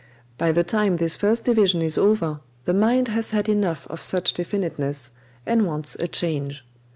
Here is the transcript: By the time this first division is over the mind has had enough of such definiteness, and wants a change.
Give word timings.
By 0.39 0.51
the 0.51 0.63
time 0.63 0.97
this 0.97 1.15
first 1.15 1.45
division 1.45 1.83
is 1.83 1.95
over 1.95 2.39
the 2.65 2.73
mind 2.73 3.09
has 3.09 3.29
had 3.29 3.47
enough 3.47 3.85
of 3.85 4.01
such 4.01 4.33
definiteness, 4.33 5.11
and 5.45 5.67
wants 5.67 5.93
a 5.93 6.07
change. 6.07 6.65